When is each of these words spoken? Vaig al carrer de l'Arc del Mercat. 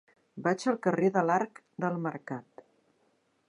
Vaig 0.45 0.63
al 0.71 0.79
carrer 0.87 1.11
de 1.17 1.23
l'Arc 1.27 1.61
del 1.85 2.01
Mercat. 2.07 2.67